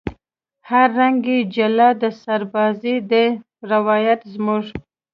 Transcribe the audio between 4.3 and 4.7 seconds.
زموږ